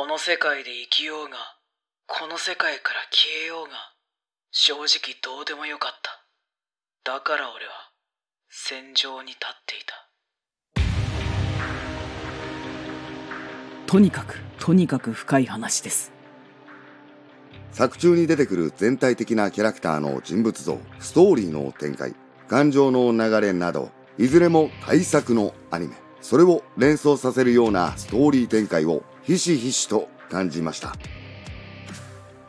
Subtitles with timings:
[0.00, 1.36] この世界で生きようが、
[2.06, 3.72] この世界から消えようが、
[4.50, 5.92] 正直どうでもよかっ
[7.04, 7.12] た。
[7.12, 7.72] だから俺は、
[8.48, 10.08] 戦場に立っていた。
[13.86, 16.12] とにかくとにかく深い話です
[17.72, 22.14] 作中に出てくる全体的なキャラクターの人物像、ストーリーの展開、
[22.48, 26.09] 感情の流れなど、いずれも大作のアニメ。
[26.20, 30.94] それを連想させるようなストーリー展開をひしひしと感じました。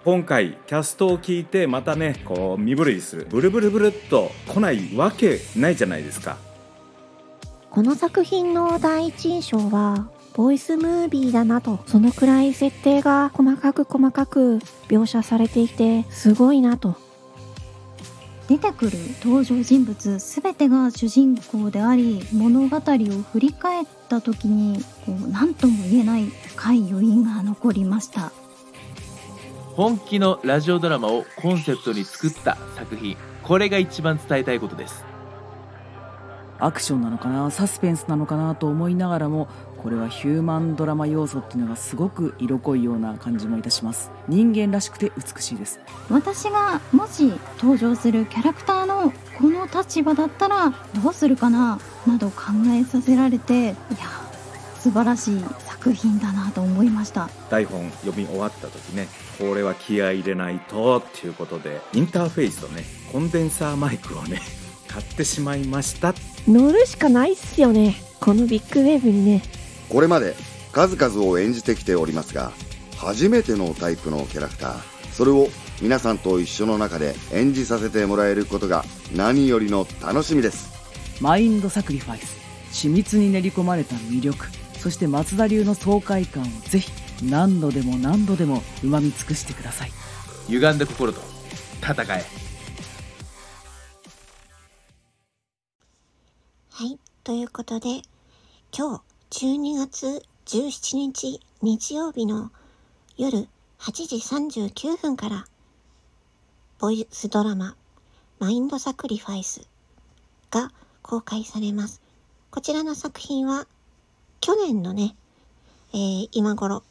[0.03, 6.37] 今回キャストを聞いてまたねこう身震いするブルブルブルっと来ないわけないじゃないですか
[7.71, 14.57] この作品の第一印象は、ボイスムービーだなと、そのくらい設定が細かく細かく
[14.89, 16.97] 描写されていて、すごいなと。
[18.51, 22.81] 出てくる登場人物全てが主人公であり物語を
[23.31, 28.33] 振り返った時にこう何とも言えない深い余韻が残りました。
[29.77, 33.15] 本気のラジオドラマをコンセプトに作った作品。
[33.41, 35.05] これが一番伝えたいことです。
[36.59, 39.47] アクションなのかなサスペンスなのかなと思いながらも
[39.81, 45.79] これはヒューマンドラマ要素っていうのがすごく色濃いような感じもいたします人間らしくて美しいです
[46.09, 53.75] 私がもし登場するキャラクターのこの立場だったらどうするかななど考えさせられていや
[54.77, 59.07] 素晴らしい作品だなと思いました台本読み終わった時ね
[59.39, 64.41] これは気合い入れないとっていうことでインターフェースとねコンデンサーマイクをね
[64.87, 66.13] 買ってしまいました
[66.47, 67.95] 乗るしかないっすよね。
[68.19, 69.41] このビッグウェーブにね。
[69.91, 70.35] これまで
[70.71, 72.51] 数々を演じてきておりますが、
[72.97, 74.79] 初めてのタイプのキャラクター、
[75.11, 75.47] それを
[75.81, 80.71] 皆さんと一緒の中で演じさせてもらえることが何よりの楽しみです。
[81.21, 82.35] マインドサクリファイス
[82.87, 84.47] 緻密に練り込まれた魅力
[84.79, 86.91] そして松田流の爽快感をぜひ
[87.23, 89.91] 何度でも何度でもうまみ尽くしてください
[90.47, 91.21] 歪んだ心と
[91.83, 92.25] 戦え
[96.71, 96.97] はい。
[97.23, 98.01] ということで、
[98.75, 99.01] 今日
[99.31, 102.51] 12月17日日曜日の
[103.15, 103.47] 夜
[103.79, 105.45] 8時39分から、
[106.79, 107.77] ボイスドラマ、
[108.39, 109.65] マインドサクリファイス
[110.51, 110.69] が
[111.01, 112.01] 公開されます。
[112.49, 113.67] こちらの作品は、
[114.41, 115.15] 去年のね、
[115.93, 116.83] えー今頃、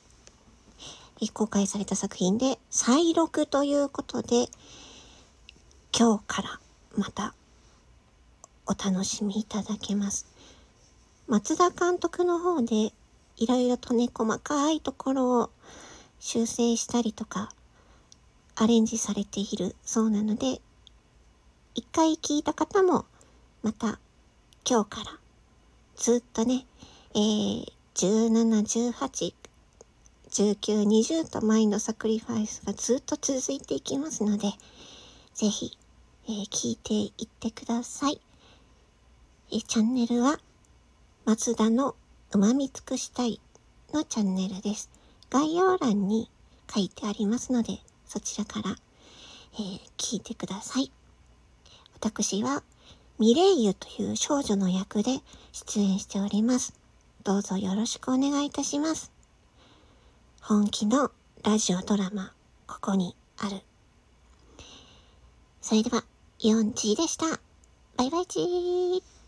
[1.35, 4.49] 公開された作品で、再録ということで、
[5.97, 6.59] 今日から
[6.97, 7.35] また
[8.67, 10.27] お楽しみいただけます。
[11.31, 12.93] 松田監督の方で
[13.37, 15.51] いろいろとね、細かいところを
[16.19, 17.51] 修正したりとか、
[18.57, 20.61] アレンジされているそうなので、
[21.77, 23.05] 一回聞いた方も、
[23.63, 24.01] また
[24.69, 25.19] 今日から
[25.95, 26.67] ずっとね、
[27.15, 27.65] えー、
[27.95, 29.33] 17、18、
[30.33, 34.49] 19、20とマインドサクリファイスがずっと続いていきますので、
[35.35, 35.79] ぜひ、
[36.27, 38.21] えー聞いていってください。
[39.53, 40.41] えチャンネルは、
[41.25, 41.95] 松田の
[42.33, 43.41] うまみ尽くしたい
[43.93, 44.91] のチャンネルです。
[45.29, 46.31] 概要欄に
[46.73, 48.77] 書いてありますので、そちらから、
[49.55, 50.91] えー聞いてください。
[51.95, 52.63] 私は、
[53.19, 55.21] ミレイユという少女の役で
[55.53, 56.73] 出演しております。
[57.23, 59.13] どうぞよろしくお願いいたします。
[60.41, 61.11] 本気の
[61.45, 62.33] ラジオドラマ、
[62.67, 63.61] ここにある。
[65.61, 66.05] それでは、
[66.39, 67.27] イオンチーでした。
[67.97, 69.20] バイバイチー